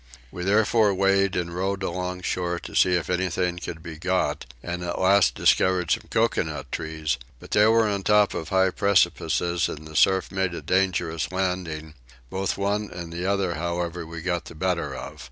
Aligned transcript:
We 0.31 0.43
therefore 0.43 0.95
weighed 0.95 1.35
and 1.35 1.53
rowed 1.55 1.83
along 1.83 2.23
shore 2.23 2.57
to 2.61 2.73
see 2.75 2.95
if 2.95 3.07
anything 3.07 3.57
could 3.57 3.83
be 3.83 3.99
got; 3.99 4.45
and 4.63 4.83
at 4.83 4.97
last 4.99 5.35
discovered 5.35 5.91
some 5.91 6.05
coconut 6.09 6.71
trees; 6.71 7.19
but 7.39 7.51
they 7.51 7.67
were 7.67 7.87
on 7.87 7.99
the 7.99 8.03
top 8.05 8.33
of 8.33 8.49
high 8.49 8.71
precipices 8.71 9.69
and 9.69 9.87
the 9.87 9.95
surf 9.95 10.31
made 10.31 10.55
it 10.55 10.65
dangerous 10.65 11.31
landing: 11.31 11.93
both 12.31 12.57
one 12.57 12.89
and 12.91 13.13
the 13.13 13.27
other 13.27 13.49
we 13.49 13.53
however 13.59 14.21
got 14.21 14.45
the 14.45 14.55
better 14.55 14.95
of. 14.95 15.19